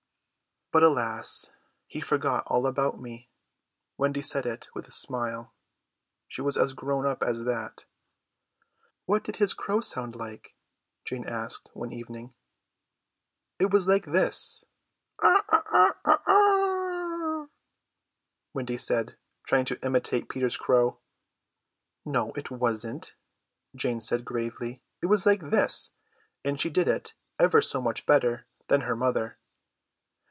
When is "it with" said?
4.45-4.87